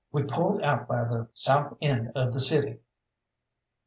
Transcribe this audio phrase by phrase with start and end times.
[0.11, 2.79] We pulled out by the south end of the city.